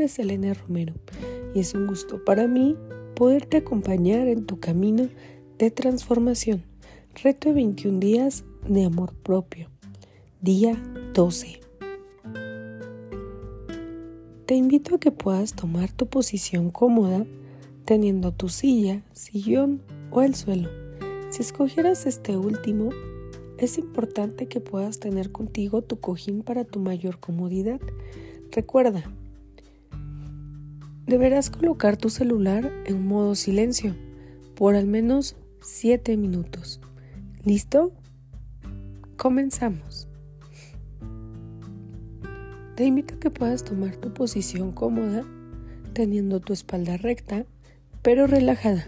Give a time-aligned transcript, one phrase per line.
[0.00, 0.94] es Elena Romero
[1.54, 2.76] y es un gusto para mí
[3.14, 5.08] poderte acompañar en tu camino
[5.58, 6.62] de transformación.
[7.22, 9.68] Reto de 21 días de amor propio.
[10.40, 10.80] Día
[11.14, 11.60] 12.
[14.46, 17.26] Te invito a que puedas tomar tu posición cómoda
[17.84, 20.70] teniendo tu silla, sillón o el suelo.
[21.30, 22.90] Si escogieras este último,
[23.58, 27.80] es importante que puedas tener contigo tu cojín para tu mayor comodidad.
[28.52, 29.10] Recuerda,
[31.08, 33.96] deberás colocar tu celular en modo silencio
[34.54, 36.80] por al menos 7 minutos.
[37.44, 37.92] ¿Listo?
[39.16, 40.06] Comenzamos.
[42.76, 45.24] Te invito a que puedas tomar tu posición cómoda,
[45.94, 47.46] teniendo tu espalda recta,
[48.02, 48.86] pero relajada.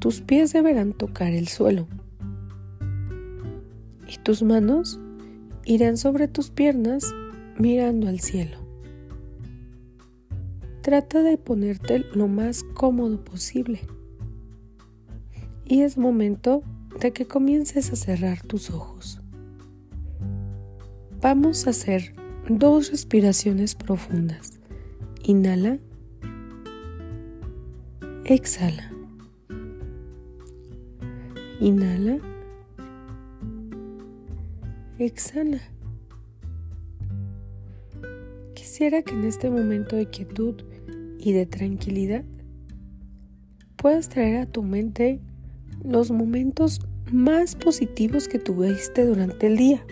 [0.00, 1.86] Tus pies deberán tocar el suelo
[4.08, 5.00] y tus manos
[5.64, 7.14] irán sobre tus piernas
[7.58, 8.65] mirando al cielo.
[10.86, 13.80] Trata de ponerte lo más cómodo posible.
[15.64, 16.62] Y es momento
[17.00, 19.20] de que comiences a cerrar tus ojos.
[21.20, 22.14] Vamos a hacer
[22.48, 24.60] dos respiraciones profundas.
[25.24, 25.80] Inhala.
[28.24, 28.92] Exhala.
[31.58, 32.18] Inhala.
[35.00, 35.62] Exhala.
[38.54, 40.62] Quisiera que en este momento de quietud
[41.26, 42.22] y de tranquilidad
[43.74, 45.20] puedas traer a tu mente
[45.82, 49.84] los momentos más positivos que tuviste durante el día.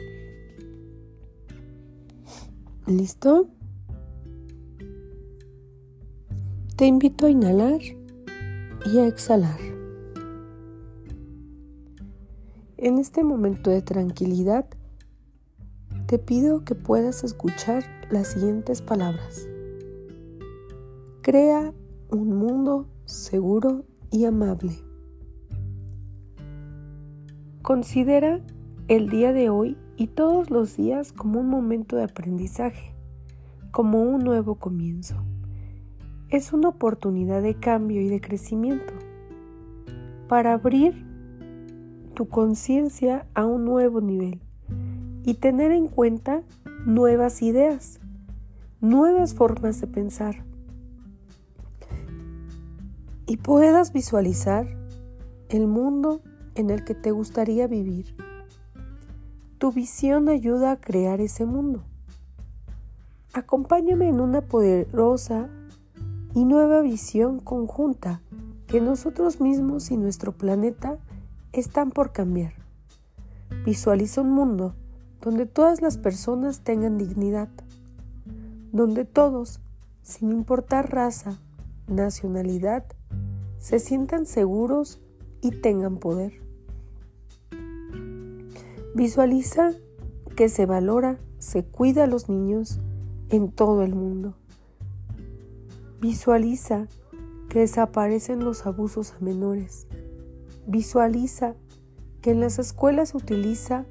[2.87, 3.49] ¿Listo?
[6.77, 7.81] Te invito a inhalar
[8.87, 9.59] y a exhalar.
[12.77, 14.67] En este momento de tranquilidad,
[16.07, 19.49] te pido que puedas escuchar las siguientes palabras.
[21.25, 21.73] Crea
[22.11, 24.73] un mundo seguro y amable.
[27.63, 28.43] Considera
[28.89, 32.95] el día de hoy y todos los días como un momento de aprendizaje,
[33.71, 35.15] como un nuevo comienzo.
[36.29, 38.93] Es una oportunidad de cambio y de crecimiento
[40.29, 41.07] para abrir
[42.13, 44.43] tu conciencia a un nuevo nivel
[45.25, 46.43] y tener en cuenta
[46.85, 47.99] nuevas ideas,
[48.83, 50.45] nuevas formas de pensar.
[53.27, 54.67] Y puedas visualizar
[55.49, 56.21] el mundo
[56.55, 58.15] en el que te gustaría vivir.
[59.59, 61.85] Tu visión ayuda a crear ese mundo.
[63.33, 65.49] Acompáñame en una poderosa
[66.35, 68.21] y nueva visión conjunta
[68.67, 70.99] que nosotros mismos y nuestro planeta
[71.53, 72.53] están por cambiar.
[73.65, 74.75] Visualiza un mundo
[75.21, 77.49] donde todas las personas tengan dignidad,
[78.73, 79.61] donde todos,
[80.03, 81.39] sin importar raza,
[81.87, 82.85] nacionalidad,
[83.65, 85.01] se sientan seguros
[85.41, 86.35] y tengan poder.
[88.95, 89.73] Visualiza
[90.37, 92.83] que se valora, se cuida a los niños
[93.31, 94.35] en todo el mundo.
[95.99, 96.89] Visualiza
[97.49, 99.87] que desaparecen los abusos a menores.
[100.67, 101.55] Visualiza
[102.21, 103.87] que en las escuelas se utiliza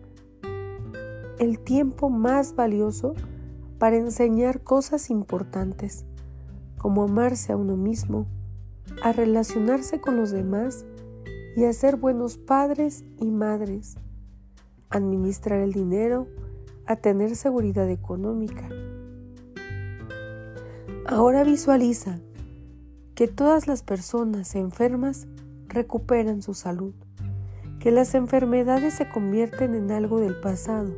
[1.40, 3.16] el tiempo más valioso
[3.80, 6.06] para enseñar cosas importantes,
[6.78, 8.28] como amarse a uno mismo,
[9.04, 10.86] a relacionarse con los demás
[11.58, 13.98] y a ser buenos padres y madres,
[14.90, 16.28] administrar el dinero,
[16.86, 18.70] a tener seguridad económica.
[21.06, 22.22] Ahora visualiza
[23.14, 25.28] que todas las personas enfermas
[25.68, 26.94] recuperan su salud,
[27.82, 30.94] que las enfermedades se convierten en algo del pasado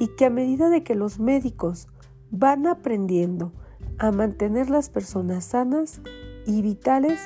[0.00, 1.88] y que a medida de que los médicos
[2.30, 3.52] van aprendiendo
[3.98, 6.00] a mantener las personas sanas
[6.48, 7.20] y vitales,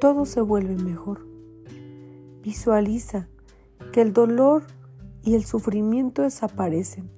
[0.00, 1.24] todo se vuelve mejor.
[2.42, 3.28] Visualiza
[3.92, 4.64] que el dolor
[5.22, 7.08] y el sufrimiento desaparecen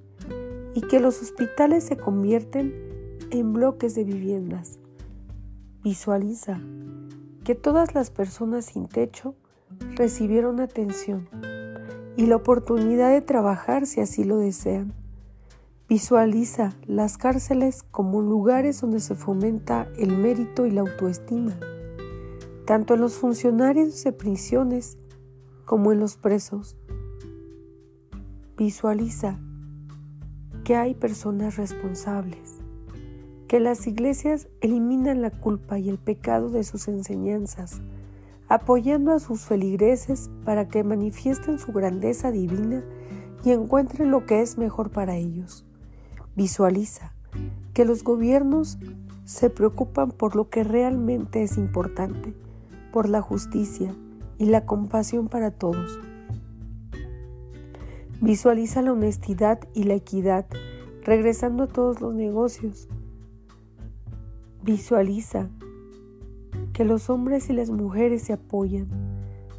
[0.75, 2.75] y que los hospitales se convierten
[3.31, 4.79] en bloques de viviendas.
[5.83, 6.61] Visualiza
[7.45, 9.35] que todas las personas sin techo
[9.97, 11.31] recibieron atención
[12.17, 14.93] y la oportunidad de trabajar si así lo desean.
[15.89, 21.57] Visualiza las cárceles como lugares donde se fomenta el mérito y la autoestima,
[22.65, 24.99] tanto en los funcionarios de prisiones
[25.65, 26.77] como en los presos.
[28.59, 29.39] Visualiza
[30.65, 32.57] que hay personas responsables,
[33.47, 37.81] que las iglesias eliminan la culpa y el pecado de sus enseñanzas,
[38.49, 42.83] apoyando a sus feligreses para que manifiesten su grandeza divina
[43.45, 45.65] y encuentren lo que es mejor para ellos.
[46.37, 47.15] Visualiza
[47.73, 48.79] que los gobiernos
[49.25, 52.35] se preocupan por lo que realmente es importante,
[52.93, 53.95] por la justicia
[54.37, 55.99] y la compasión para todos.
[58.21, 60.47] Visualiza la honestidad y la equidad
[61.05, 62.87] regresando a todos los negocios.
[64.63, 65.49] Visualiza
[66.75, 68.89] que los hombres y las mujeres se apoyan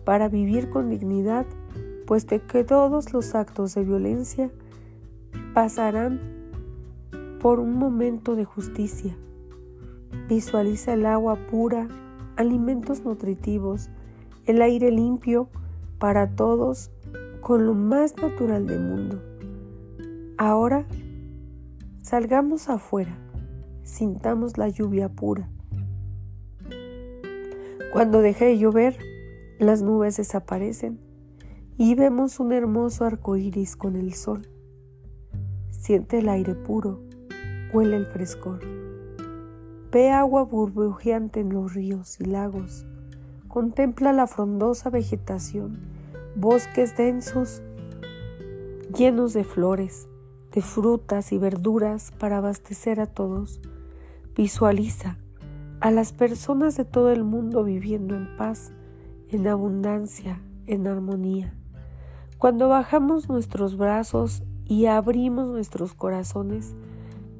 [0.05, 1.47] para vivir con dignidad,
[2.05, 4.51] puesto que todos los actos de violencia
[5.55, 6.36] pasarán
[7.39, 9.17] por un momento de justicia.
[10.27, 11.87] Visualiza el agua pura,
[12.35, 13.89] alimentos nutritivos,
[14.45, 15.49] el aire limpio
[15.99, 16.91] para todos
[17.41, 19.21] con lo más natural del mundo.
[20.37, 20.85] Ahora
[22.01, 23.17] salgamos afuera,
[23.83, 25.49] sintamos la lluvia pura.
[27.91, 28.97] Cuando deje de llover,
[29.59, 30.99] las nubes desaparecen
[31.77, 34.47] y vemos un hermoso arco iris con el sol.
[35.69, 37.06] Siente el aire puro,
[37.73, 38.59] huele el frescor.
[39.91, 42.85] Ve agua burbujeante en los ríos y lagos.
[43.47, 45.79] Contempla la frondosa vegetación,
[46.35, 47.61] bosques densos
[48.95, 50.07] llenos de flores,
[50.53, 53.61] de frutas y verduras para abastecer a todos.
[54.35, 55.17] Visualiza
[55.79, 58.71] a las personas de todo el mundo viviendo en paz,
[59.29, 61.53] en abundancia, en armonía.
[62.37, 66.75] Cuando bajamos nuestros brazos y abrimos nuestros corazones,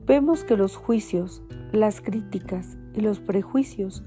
[0.08, 1.44] vemos que los juicios,
[1.74, 4.04] las críticas y los prejuicios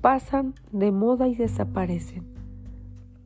[0.00, 2.24] pasan de moda y desaparecen.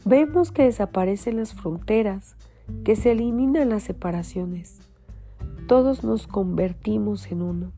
[0.05, 2.37] Vemos que desaparecen las fronteras,
[2.85, 4.81] que se eliminan las separaciones.
[5.69, 7.73] Todos nos convertimos en uno,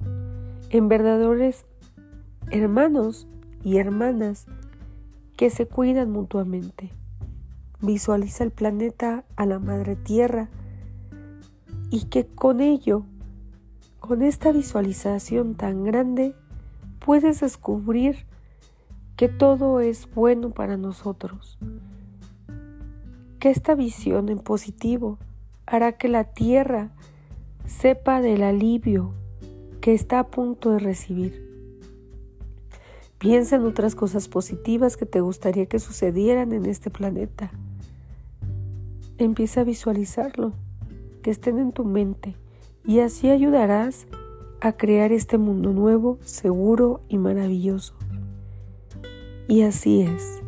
[0.71, 1.67] en verdaderos
[2.51, 3.29] hermanos
[3.63, 4.47] y hermanas
[5.37, 6.91] que se cuidan mutuamente.
[7.83, 10.49] Visualiza el planeta a la Madre Tierra
[11.91, 13.05] y que con ello
[14.07, 16.35] con esta visualización tan grande
[17.05, 18.25] puedes descubrir
[19.17, 21.59] que todo es bueno para nosotros,
[23.41, 25.19] que esta visión en positivo
[25.67, 26.91] hará que la tierra
[27.67, 29.13] sepa del alivio
[29.81, 31.45] que está a punto de recibir.
[33.19, 37.51] Piensa en otras cosas positivas que te gustaría que sucedieran en este planeta.
[39.19, 40.53] Empieza a visualizarlo,
[41.23, 42.37] que estén en tu mente
[42.87, 44.07] y así ayudarás
[44.61, 47.95] a crear este mundo nuevo, seguro y maravilloso.
[49.49, 50.43] Y así es.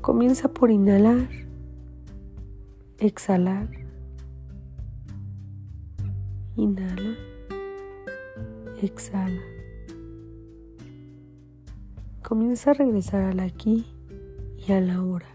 [0.00, 1.28] Comienza por inhalar,
[2.98, 3.68] exhalar,
[6.56, 7.16] inhala,
[8.82, 9.40] exhala.
[12.22, 13.86] Comienza a regresar al aquí
[14.66, 15.28] y a la hora.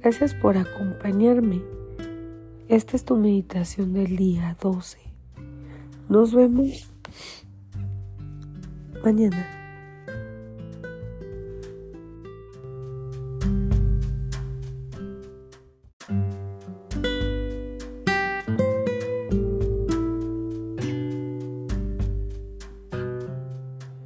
[0.00, 1.77] Gracias por acompañarme
[2.68, 4.98] esta es tu meditación del día 12.
[6.08, 6.90] Nos vemos
[9.02, 9.54] mañana.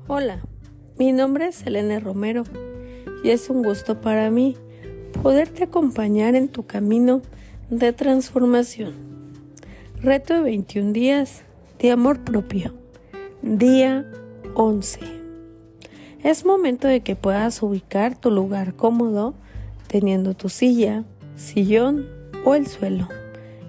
[0.06, 0.40] Hola,
[0.98, 2.44] mi nombre es Elena Romero
[3.24, 4.56] y es un gusto para mí
[5.20, 7.22] poderte acompañar en tu camino
[7.72, 8.92] de transformación.
[10.02, 11.42] Reto de 21 días
[11.78, 12.74] de amor propio.
[13.40, 14.04] Día
[14.54, 15.00] 11.
[16.22, 19.32] Es momento de que puedas ubicar tu lugar cómodo
[19.86, 22.06] teniendo tu silla, sillón
[22.44, 23.08] o el suelo.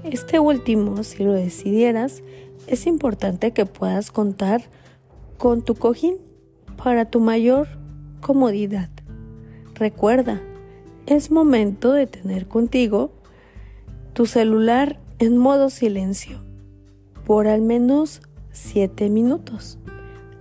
[0.04, 2.24] Este último, si lo decidieras,
[2.68, 4.64] es importante que puedas contar
[5.38, 6.18] con tu cojín
[6.76, 7.70] para tu mayor
[8.20, 8.90] comodidad.
[9.76, 10.42] Recuerda,
[11.06, 13.23] es momento de tener contigo
[14.14, 16.40] tu celular en modo silencio
[17.26, 19.80] por al menos 7 minutos.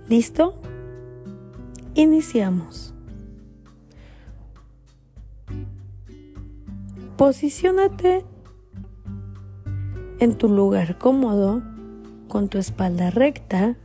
[0.09, 0.59] ¿Listo?
[1.95, 2.93] Iniciamos.
[7.17, 8.25] Posiciónate
[10.19, 11.61] en tu lugar cómodo
[12.27, 13.75] con tu espalda recta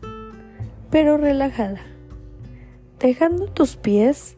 [0.90, 1.80] pero relajada,
[2.98, 4.36] dejando tus pies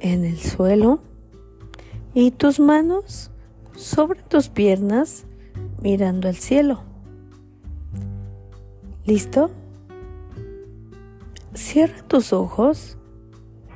[0.00, 1.00] en el suelo
[2.14, 3.30] y tus manos
[3.80, 5.24] sobre tus piernas
[5.82, 6.82] mirando al cielo.
[9.06, 9.50] ¿Listo?
[11.54, 12.98] Cierra tus ojos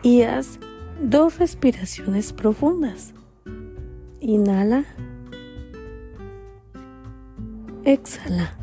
[0.02, 0.60] y haz
[1.02, 3.14] dos respiraciones profundas.
[4.20, 4.84] Inhala.
[7.84, 8.56] Exhala.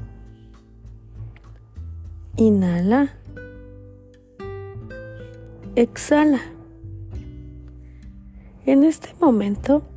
[2.38, 3.15] Inhala.
[5.75, 6.41] Exhala.
[8.65, 9.90] En este momento,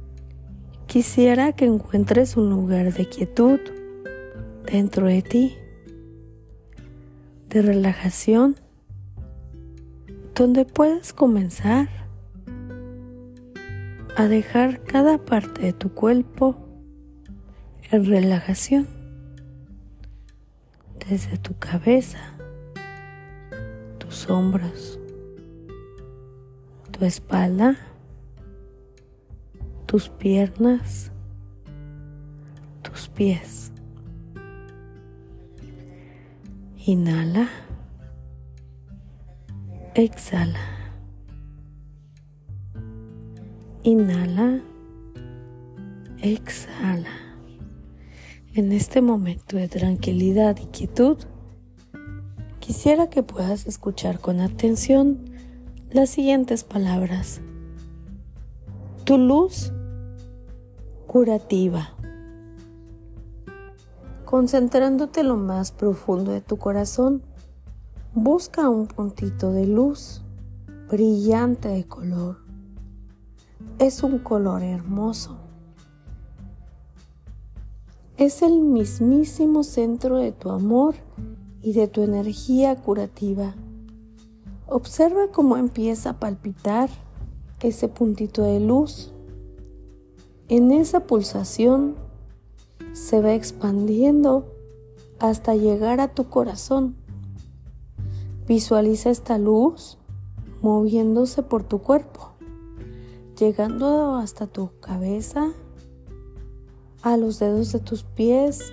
[0.95, 3.59] Quisiera que encuentres un lugar de quietud
[4.65, 5.57] dentro de ti.
[7.49, 8.55] de relajación
[10.37, 11.89] donde puedes comenzar
[14.17, 16.55] a dejar cada parte de tu cuerpo
[17.91, 18.87] en relajación,
[21.09, 22.21] desde tu cabeza,
[23.99, 25.01] tus hombros,
[26.93, 27.77] tu espalda,
[29.95, 31.13] tus piernas,
[32.83, 33.71] tus pies.
[36.85, 37.49] Inhala.
[39.95, 40.59] Exhala.
[43.85, 44.63] Inhala.
[46.19, 47.15] Exhala.
[48.55, 51.19] En este momento de tranquilidad y quietud,
[52.59, 55.21] quisiera que puedas escuchar con atención
[55.93, 57.41] las siguientes palabras.
[59.05, 59.74] Tu luz
[61.15, 61.91] curativa.
[64.25, 67.23] Concentrándote lo más profundo de tu corazón
[68.15, 70.23] Busca un puntito de luz
[70.91, 72.39] brillante de color.
[73.79, 75.37] Es un color hermoso.
[78.17, 80.97] Es el mismísimo centro de tu amor
[81.63, 83.55] y de tu energía curativa.
[84.67, 86.91] Observa cómo empieza a palpitar
[87.61, 89.14] ese puntito de luz.
[90.49, 91.95] En esa pulsación
[92.93, 94.53] se va expandiendo
[95.19, 96.97] hasta llegar a tu corazón.
[98.47, 99.97] Visualiza esta luz
[100.61, 102.33] moviéndose por tu cuerpo,
[103.39, 105.53] llegando hasta tu cabeza,
[107.01, 108.73] a los dedos de tus pies,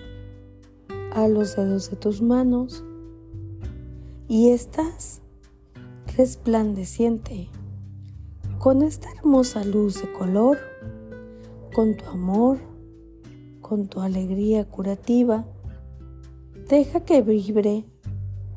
[1.14, 2.84] a los dedos de tus manos.
[4.28, 5.22] Y estás
[6.18, 7.50] resplandeciente
[8.58, 10.58] con esta hermosa luz de color,
[11.74, 12.60] con tu amor,
[13.62, 15.46] con tu alegría curativa.
[16.68, 17.86] Deja que vibre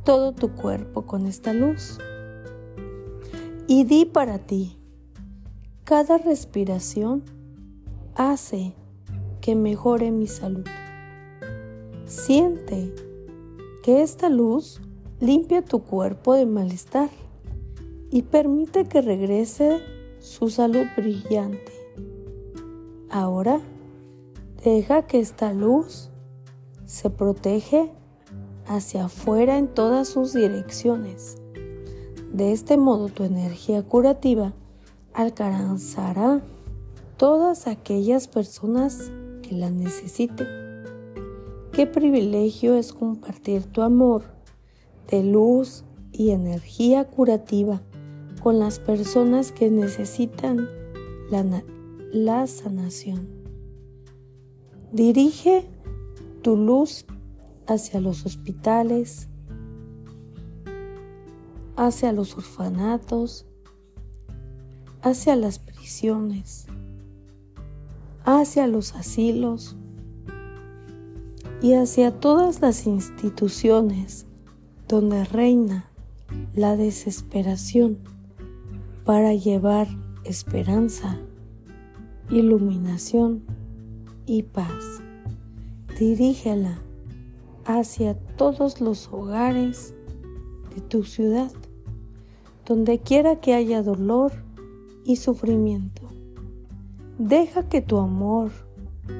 [0.05, 1.99] todo tu cuerpo con esta luz.
[3.67, 4.79] Y di para ti,
[5.85, 7.23] cada respiración
[8.15, 8.75] hace
[9.41, 10.67] que mejore mi salud.
[12.07, 12.95] Siente
[13.83, 14.81] que esta luz
[15.21, 17.11] limpia tu cuerpo de malestar
[18.11, 19.81] y permite que regrese
[20.21, 21.84] su salud brillante.
[23.15, 23.61] Ahora,
[24.65, 26.11] deja que esta luz
[26.85, 27.93] se protege
[28.67, 31.37] hacia afuera en todas sus direcciones.
[32.33, 34.53] De este modo tu energía curativa
[35.13, 36.43] alcanzará
[37.17, 40.49] todas aquellas personas que la necesiten.
[41.71, 44.25] Qué privilegio es compartir tu amor
[45.09, 47.81] de luz y energía curativa
[48.43, 50.69] con las personas que necesitan
[51.31, 51.45] la,
[52.15, 53.27] la sanación.
[54.93, 55.67] Dirige
[56.43, 57.07] tu luz
[57.67, 59.29] hacia los hospitales,
[61.75, 63.47] hacia los orfanatos,
[65.03, 66.67] hacia las prisiones,
[68.25, 69.75] hacia los asilos
[71.61, 74.27] y hacia todas las instituciones
[74.87, 75.91] donde reina
[76.55, 77.99] la desesperación
[79.05, 79.89] para llevar
[80.23, 81.19] esperanza,
[82.31, 83.45] iluminación
[84.27, 85.03] y paz.
[85.99, 86.79] Dirígela
[87.65, 89.95] hacia todos los hogares
[90.75, 91.53] de tu ciudad,
[92.67, 94.33] donde quiera que haya dolor
[95.05, 96.03] y sufrimiento.
[97.19, 98.51] Deja que tu amor,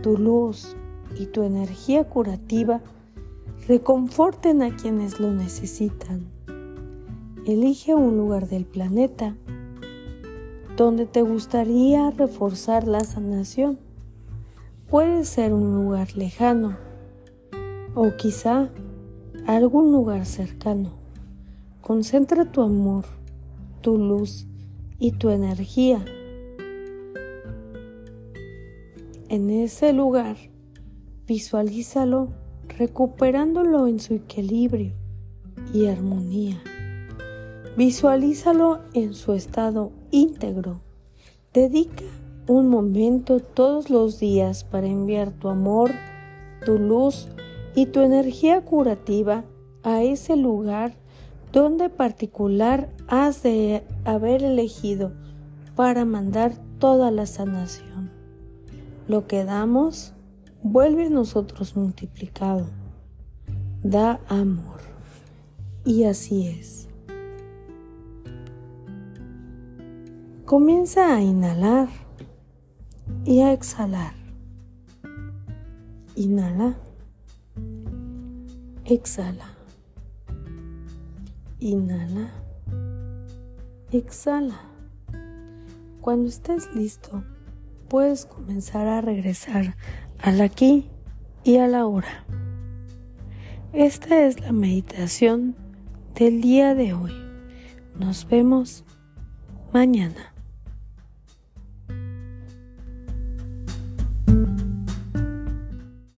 [0.03, 0.75] tu luz
[1.19, 2.81] y tu energía curativa
[3.69, 6.27] reconforten a quienes lo necesitan.
[7.47, 9.37] Elige un lugar del planeta
[10.77, 13.79] donde te gustaría reforzar la sanación.
[14.89, 16.77] Puede ser un lugar lejano
[17.95, 18.71] o quizá
[19.47, 20.91] algún lugar cercano.
[21.81, 23.05] Concentra tu amor,
[23.83, 24.47] tu luz
[24.99, 26.05] y tu energía
[29.29, 30.37] en ese lugar.
[31.27, 32.29] Visualízalo
[32.79, 34.93] recuperándolo en su equilibrio
[35.73, 36.63] y armonía.
[37.77, 40.81] Visualízalo en su estado íntegro.
[41.53, 42.05] Dedica
[42.47, 45.91] un momento todos los días para enviar tu amor,
[46.65, 47.29] tu luz
[47.75, 49.45] y tu energía curativa
[49.83, 50.95] a ese lugar
[51.53, 55.13] donde particular has de haber elegido
[55.75, 58.13] para mandar toda la sanación.
[59.09, 60.13] Lo que damos
[60.63, 62.67] vuelve a nosotros multiplicado.
[63.83, 64.81] Da amor.
[65.85, 66.89] Y así es.
[70.55, 71.89] Comienza a inhalar
[73.25, 74.15] y a exhalar.
[76.15, 76.77] Inhala.
[78.85, 79.49] Exhala.
[81.59, 82.31] Inhala.
[83.91, 84.61] Exhala.
[86.01, 87.25] Cuando estés listo,
[87.89, 89.75] puedes comenzar a regresar
[90.21, 90.89] al aquí
[91.43, 92.25] y a la hora.
[93.73, 95.57] Esta es la meditación
[96.15, 97.13] del día de hoy.
[97.99, 98.85] Nos vemos
[99.73, 100.34] mañana.